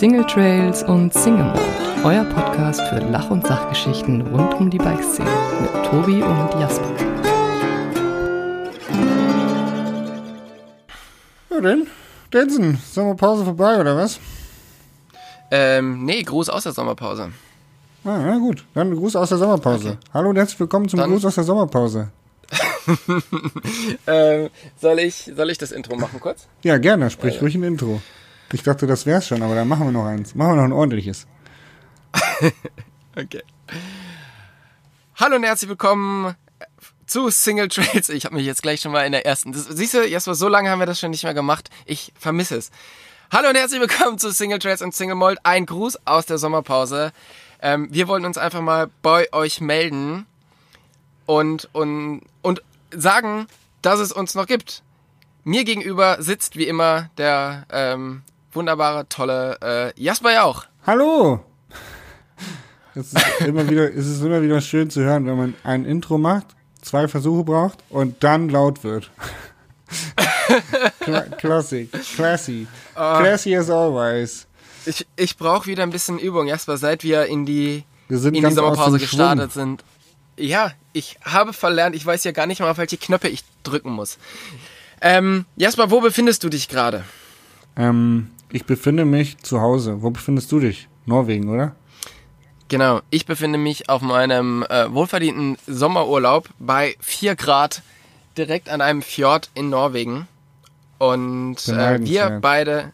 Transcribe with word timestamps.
Single 0.00 0.24
Trails 0.24 0.82
und 0.82 1.12
Single 1.12 1.44
Mode, 1.44 1.60
euer 2.04 2.24
Podcast 2.24 2.80
für 2.88 3.00
Lach- 3.00 3.30
und 3.30 3.46
Sachgeschichten 3.46 4.22
rund 4.22 4.54
um 4.54 4.70
die 4.70 4.78
Bikeszene 4.78 5.28
mit 5.60 5.84
Tobi 5.84 6.22
und 6.22 6.58
Jasper. 6.58 6.90
Ja, 11.50 11.60
denn? 11.60 11.86
Densen, 12.32 12.78
Sommerpause 12.90 13.44
vorbei, 13.44 13.78
oder 13.78 13.94
was? 13.94 14.18
Ähm, 15.50 16.06
nee, 16.06 16.22
Gruß 16.22 16.48
aus 16.48 16.62
der 16.62 16.72
Sommerpause. 16.72 17.32
Ah, 18.04 18.22
na 18.24 18.38
gut, 18.38 18.64
dann 18.72 18.96
Gruß 18.96 19.16
aus 19.16 19.28
der 19.28 19.36
Sommerpause. 19.36 19.88
Okay. 19.88 19.98
Hallo 20.14 20.30
und 20.30 20.36
herzlich 20.36 20.60
willkommen 20.60 20.88
zum 20.88 21.00
Dann- 21.00 21.10
Gruß 21.10 21.26
aus 21.26 21.34
der 21.34 21.44
Sommerpause. 21.44 22.08
Ähm, 24.06 24.48
soll 24.80 24.98
ich, 24.98 25.30
soll 25.36 25.50
ich 25.50 25.58
das 25.58 25.70
Intro 25.70 25.94
machen 25.94 26.18
kurz? 26.18 26.48
Ja, 26.62 26.78
gerne, 26.78 27.10
sprich 27.10 27.40
ruhig 27.42 27.54
ein 27.54 27.62
Intro. 27.62 28.00
Ich 28.52 28.64
dachte, 28.64 28.86
das 28.86 29.06
wär's 29.06 29.28
schon, 29.28 29.42
aber 29.42 29.54
dann 29.54 29.68
machen 29.68 29.86
wir 29.86 29.92
noch 29.92 30.06
eins. 30.06 30.34
Machen 30.34 30.52
wir 30.52 30.56
noch 30.56 30.64
ein 30.64 30.72
ordentliches. 30.72 31.26
Okay. 33.16 33.42
Hallo 35.16 35.34
und 35.34 35.42
herzlich 35.42 35.68
willkommen 35.68 36.36
zu 37.06 37.28
Single 37.28 37.66
Trails. 37.66 38.08
Ich 38.08 38.24
habe 38.24 38.36
mich 38.36 38.46
jetzt 38.46 38.62
gleich 38.62 38.80
schon 38.80 38.92
mal 38.92 39.04
in 39.04 39.10
der 39.10 39.26
ersten. 39.26 39.52
Das, 39.52 39.64
siehst 39.64 39.94
du, 39.94 40.08
Jasper, 40.08 40.36
so 40.36 40.46
lange 40.46 40.70
haben 40.70 40.78
wir 40.78 40.86
das 40.86 41.00
schon 41.00 41.10
nicht 41.10 41.24
mehr 41.24 41.34
gemacht. 41.34 41.70
Ich 41.86 42.12
vermisse 42.16 42.56
es. 42.56 42.70
Hallo 43.32 43.48
und 43.48 43.56
herzlich 43.56 43.80
willkommen 43.80 44.18
zu 44.18 44.32
Single 44.32 44.60
Trails 44.60 44.80
und 44.80 44.94
Single 44.94 45.16
Mold. 45.16 45.40
Ein 45.42 45.66
Gruß 45.66 46.06
aus 46.06 46.24
der 46.26 46.38
Sommerpause. 46.38 47.12
Ähm, 47.60 47.88
wir 47.90 48.06
wollen 48.06 48.24
uns 48.24 48.38
einfach 48.38 48.60
mal 48.60 48.88
bei 49.02 49.30
euch 49.32 49.60
melden 49.60 50.24
und, 51.26 51.68
und, 51.72 52.22
und 52.42 52.62
sagen, 52.92 53.48
dass 53.82 53.98
es 53.98 54.12
uns 54.12 54.36
noch 54.36 54.46
gibt. 54.46 54.84
Mir 55.42 55.64
gegenüber 55.64 56.22
sitzt 56.22 56.56
wie 56.56 56.68
immer 56.68 57.10
der 57.18 57.66
ähm, 57.70 58.22
wunderbare, 58.52 59.08
tolle 59.08 59.58
äh, 59.96 60.00
Jasper 60.02 60.32
Jauch. 60.34 60.64
Hallo! 60.86 61.44
Es 62.94 63.12
ist 63.12 63.40
immer 63.46 63.68
wieder, 63.70 63.92
es 63.94 64.06
ist 64.06 64.20
immer 64.22 64.42
wieder 64.42 64.60
schön 64.60 64.90
zu 64.90 65.02
hören, 65.02 65.26
wenn 65.26 65.36
man 65.36 65.54
ein 65.62 65.84
Intro 65.84 66.18
macht, 66.18 66.46
zwei 66.82 67.06
Versuche 67.06 67.44
braucht 67.44 67.78
und 67.88 68.22
dann 68.24 68.48
laut 68.48 68.82
wird. 68.82 69.10
Kla 71.00 71.20
Classic, 71.38 71.88
classy, 72.16 72.66
Ah. 72.96 73.20
classy 73.20 73.56
as 73.56 73.70
always. 73.70 74.46
Ich, 74.86 75.06
ich 75.16 75.36
brauche 75.36 75.66
wieder 75.66 75.82
ein 75.84 75.90
bisschen 75.90 76.18
Übung, 76.18 76.46
Jasper, 76.48 76.76
seit 76.76 77.04
wir 77.04 77.26
in 77.26 77.46
die, 77.46 77.84
Wir 78.08 78.22
in 78.24 78.32
die 78.34 78.50
Sommerpause 78.50 78.98
gestartet 78.98 79.52
sind. 79.52 79.84
Ja, 80.36 80.72
ich 80.92 81.18
habe 81.22 81.52
verlernt, 81.52 81.94
ich 81.94 82.04
weiß 82.04 82.24
ja 82.24 82.32
gar 82.32 82.46
nicht 82.46 82.60
mal, 82.60 82.70
auf 82.70 82.78
welche 82.78 82.96
Knöpfe 82.96 83.28
ich 83.28 83.44
drücken 83.62 83.90
muss. 83.90 84.18
Ähm, 85.00 85.44
Jasper, 85.56 85.90
wo 85.90 86.00
befindest 86.00 86.42
du 86.44 86.48
dich 86.48 86.68
gerade? 86.68 87.04
Ähm, 87.76 88.30
ich 88.52 88.64
befinde 88.64 89.04
mich 89.04 89.38
zu 89.38 89.60
Hause. 89.60 90.02
Wo 90.02 90.10
befindest 90.10 90.50
du 90.52 90.60
dich? 90.60 90.88
Norwegen, 91.06 91.48
oder? 91.48 91.74
Genau, 92.68 93.00
ich 93.10 93.26
befinde 93.26 93.58
mich 93.58 93.88
auf 93.88 94.00
meinem 94.00 94.62
äh, 94.62 94.92
wohlverdienten 94.92 95.58
Sommerurlaub 95.66 96.48
bei 96.58 96.94
4 97.00 97.34
Grad 97.34 97.82
direkt 98.36 98.68
an 98.68 98.80
einem 98.80 99.02
Fjord 99.02 99.50
in 99.54 99.70
Norwegen. 99.70 100.28
Und 100.98 101.66
äh, 101.68 101.98
wir 102.00 102.38
beide. 102.40 102.92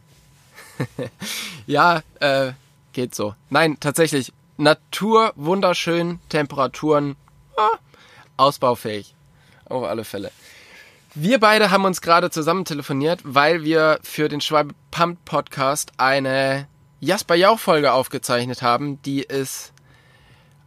ja, 1.66 2.02
äh, 2.20 2.52
geht 2.92 3.14
so. 3.14 3.34
Nein, 3.50 3.76
tatsächlich. 3.80 4.32
Natur, 4.56 5.32
wunderschön, 5.36 6.20
Temperaturen, 6.30 7.16
ah, 7.58 7.76
ausbaufähig. 8.38 9.14
Auf 9.66 9.84
alle 9.84 10.04
Fälle. 10.04 10.30
Wir 11.18 11.40
beide 11.40 11.70
haben 11.70 11.86
uns 11.86 12.02
gerade 12.02 12.28
zusammen 12.28 12.66
telefoniert, 12.66 13.20
weil 13.24 13.64
wir 13.64 14.00
für 14.02 14.28
den 14.28 14.42
Schwalbe 14.42 14.74
Pump 14.90 15.24
Podcast 15.24 15.90
eine 15.96 16.68
Jasper 17.00 17.34
Jauch 17.34 17.58
Folge 17.58 17.94
aufgezeichnet 17.94 18.60
haben, 18.60 19.00
die 19.00 19.26
es 19.26 19.72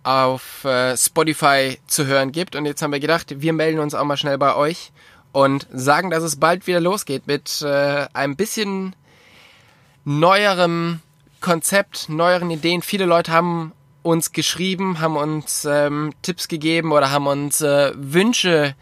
auf 0.01 0.63
äh, 0.63 0.97
Spotify 0.97 1.77
zu 1.85 2.07
hören 2.07 2.31
gibt. 2.31 2.55
Und 2.55 2.65
jetzt 2.65 2.81
haben 2.81 2.91
wir 2.91 2.99
gedacht, 2.99 3.41
wir 3.43 3.53
melden 3.53 3.77
uns 3.77 3.93
auch 3.93 4.03
mal 4.05 4.17
schnell 4.17 4.39
bei 4.39 4.55
euch 4.55 4.91
und 5.33 5.67
sagen, 5.71 6.09
dass 6.09 6.23
es 6.23 6.37
bald 6.37 6.65
wieder 6.65 6.79
losgeht 6.79 7.27
mit 7.27 7.61
äh, 7.61 8.07
ein 8.13 8.35
bisschen 8.35 8.95
neuerem 10.03 11.01
Konzept, 11.41 12.09
neueren 12.09 12.49
Ideen. 12.49 12.81
Viele 12.81 13.05
Leute 13.05 13.31
haben 13.31 13.71
uns 14.01 14.31
geschrieben, 14.31 14.99
haben 14.99 15.15
uns 15.15 15.65
ähm, 15.65 16.11
Tipps 16.23 16.47
gegeben 16.47 16.91
oder 16.91 17.11
haben 17.11 17.27
uns 17.27 17.61
äh, 17.61 17.91
Wünsche 17.95 18.73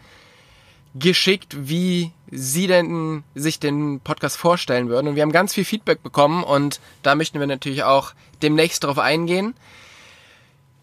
geschickt, 0.94 1.56
wie 1.68 2.12
sie 2.30 2.66
denn 2.66 3.22
sich 3.34 3.58
den 3.58 4.00
Podcast 4.00 4.36
vorstellen 4.36 4.88
würden. 4.88 5.08
Und 5.08 5.14
wir 5.16 5.22
haben 5.22 5.32
ganz 5.32 5.54
viel 5.54 5.64
Feedback 5.64 6.02
bekommen 6.02 6.44
und 6.44 6.80
da 7.02 7.14
möchten 7.14 7.40
wir 7.40 7.46
natürlich 7.46 7.84
auch 7.84 8.12
demnächst 8.42 8.84
drauf 8.84 8.98
eingehen. 8.98 9.54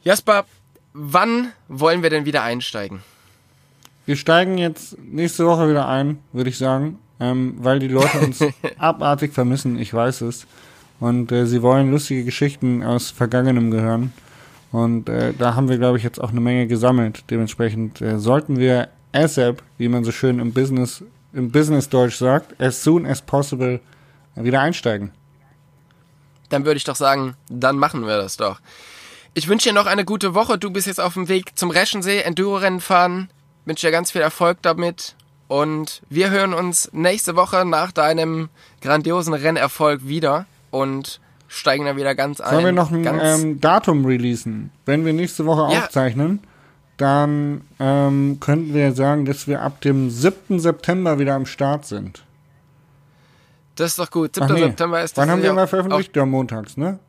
Jasper, 0.03 0.45
wann 0.93 1.51
wollen 1.67 2.03
wir 2.03 2.09
denn 2.09 2.25
wieder 2.25 2.43
einsteigen? 2.43 3.01
Wir 4.05 4.15
steigen 4.15 4.57
jetzt 4.57 4.97
nächste 4.99 5.45
Woche 5.47 5.69
wieder 5.69 5.87
ein, 5.87 6.19
würde 6.31 6.49
ich 6.49 6.57
sagen, 6.57 6.99
ähm, 7.19 7.55
weil 7.59 7.79
die 7.79 7.87
Leute 7.87 8.19
uns 8.19 8.43
abartig 8.77 9.33
vermissen, 9.33 9.79
ich 9.79 9.93
weiß 9.93 10.21
es. 10.21 10.45
Und 10.99 11.31
äh, 11.31 11.45
sie 11.45 11.61
wollen 11.61 11.91
lustige 11.91 12.23
Geschichten 12.23 12.83
aus 12.83 13.09
Vergangenem 13.09 13.71
gehören. 13.71 14.13
Und 14.71 15.09
äh, 15.09 15.33
da 15.37 15.55
haben 15.55 15.69
wir, 15.69 15.77
glaube 15.77 15.97
ich, 15.97 16.03
jetzt 16.03 16.21
auch 16.21 16.29
eine 16.29 16.39
Menge 16.39 16.67
gesammelt. 16.67 17.23
Dementsprechend 17.29 18.01
äh, 18.01 18.19
sollten 18.19 18.57
wir 18.57 18.89
ASAP, 19.15 19.61
wie 19.77 19.87
man 19.87 20.03
so 20.03 20.11
schön 20.11 20.39
im 20.39 20.53
Business, 20.53 21.03
im 21.33 21.51
Business-Deutsch 21.51 22.15
sagt, 22.17 22.59
as 22.61 22.83
soon 22.83 23.05
as 23.05 23.21
possible 23.21 23.79
wieder 24.35 24.61
einsteigen. 24.61 25.11
Dann 26.49 26.65
würde 26.65 26.77
ich 26.77 26.83
doch 26.83 26.95
sagen, 26.95 27.35
dann 27.49 27.77
machen 27.77 28.05
wir 28.05 28.17
das 28.17 28.37
doch. 28.37 28.59
Ich 29.33 29.47
wünsche 29.47 29.69
dir 29.69 29.75
noch 29.75 29.85
eine 29.85 30.05
gute 30.05 30.33
Woche. 30.33 30.57
Du 30.57 30.69
bist 30.69 30.87
jetzt 30.87 31.01
auf 31.01 31.13
dem 31.15 31.27
Weg 31.27 31.57
zum 31.57 31.69
Reschensee, 31.71 32.19
Enduro-Rennen 32.21 32.79
fahren. 32.81 33.29
Wünsche 33.65 33.87
dir 33.87 33.91
ganz 33.91 34.11
viel 34.11 34.21
Erfolg 34.21 34.59
damit. 34.61 35.15
Und 35.47 36.01
wir 36.09 36.29
hören 36.29 36.53
uns 36.53 36.89
nächste 36.93 37.35
Woche 37.35 37.65
nach 37.65 37.91
deinem 37.91 38.49
grandiosen 38.81 39.33
Rennerfolg 39.33 40.07
wieder 40.07 40.45
und 40.71 41.19
steigen 41.47 41.85
dann 41.85 41.97
wieder 41.97 42.15
ganz 42.15 42.41
ein. 42.41 42.49
Sollen 42.51 42.65
wir 42.65 42.71
noch 42.71 42.91
ein 42.91 43.19
ähm, 43.21 43.61
Datum 43.61 44.05
releasen? 44.05 44.71
Wenn 44.85 45.05
wir 45.05 45.13
nächste 45.13 45.45
Woche 45.45 45.71
Ja. 45.73 45.83
aufzeichnen, 45.83 46.39
dann 46.97 47.61
ähm, 47.79 48.37
könnten 48.39 48.73
wir 48.73 48.93
sagen, 48.93 49.25
dass 49.25 49.47
wir 49.47 49.61
ab 49.61 49.81
dem 49.81 50.09
7. 50.09 50.59
September 50.59 51.19
wieder 51.19 51.35
am 51.35 51.45
Start 51.45 51.85
sind. 51.85 52.23
Das 53.75 53.91
ist 53.91 53.99
doch 53.99 54.09
gut. 54.09 54.35
7. 54.35 54.45
Ach 54.45 54.53
nee. 54.53 54.61
September 54.61 55.03
ist 55.03 55.17
das 55.17 55.21
Wann 55.21 55.29
haben 55.29 55.43
wir 55.43 55.53
mal 55.53 55.67
veröffentlicht? 55.67 56.15
Ja, 56.15 56.25
montags, 56.25 56.77
ne? 56.77 56.99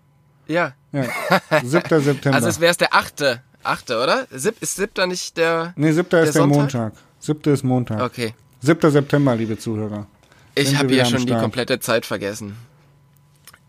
Ja. 0.49 0.73
Ja. 0.93 1.05
7. 1.63 2.01
September. 2.01 2.37
Also 2.37 2.49
es 2.49 2.61
wäre 2.61 2.75
der 2.75 2.95
8. 2.95 3.41
8. 3.63 3.91
oder? 3.91 4.27
Sieb, 4.31 4.61
ist 4.61 4.77
7. 4.77 5.09
nicht 5.09 5.37
der... 5.37 5.73
nee, 5.77 5.93
7. 5.93 6.05
ist 6.05 6.11
der 6.13 6.33
Sonntag? 6.33 6.57
Montag. 6.57 6.93
7. 7.21 7.55
ist 7.55 7.65
Montag. 7.65 8.01
Okay. 8.03 8.35
7. 8.63 8.91
September, 8.91 9.37
liebe 9.37 9.59
Zuhörer. 9.59 10.07
Ich 10.55 10.77
habe 10.77 10.93
hier 10.93 11.05
schon 11.05 11.27
die 11.27 11.35
komplette 11.35 11.79
Zeit 11.81 12.07
vergessen. 12.07 12.57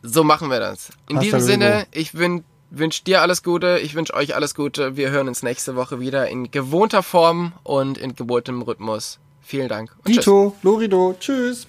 So 0.01 0.23
machen 0.23 0.49
wir 0.49 0.59
das. 0.59 0.89
In 1.09 1.17
Hasta 1.17 1.37
diesem. 1.37 1.41
Sinne, 1.41 1.87
ich 1.91 2.17
wün 2.17 2.43
wünsche 2.69 3.03
dir 3.03 3.21
alles 3.21 3.43
Gute, 3.43 3.79
ich 3.79 3.95
wünsche 3.95 4.13
euch 4.13 4.35
alles 4.35 4.55
Gute. 4.55 4.97
Wir 4.97 5.09
hören 5.09 5.27
uns 5.27 5.43
nächste 5.43 5.75
Woche 5.75 5.99
wieder 5.99 6.27
in 6.27 6.51
gewohnter 6.51 7.03
Form 7.03 7.53
und 7.63 7.97
in 7.97 8.15
gewohntem 8.15 8.61
Rhythmus. 8.61 9.19
Vielen 9.41 9.69
Dank 9.69 9.95
und 10.03 10.05
tschüss. 10.05 10.25
Dito, 10.25 10.55
Lorido, 10.63 11.15
tschüss. 11.19 11.67